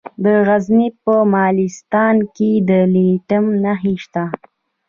[0.23, 4.23] د غزني په مالستان کې د لیتیم نښې شته.